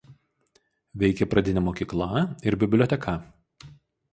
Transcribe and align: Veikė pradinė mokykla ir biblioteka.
Veikė 1.03 1.27
pradinė 1.33 1.63
mokykla 1.67 2.09
ir 2.51 2.59
biblioteka. 2.65 3.15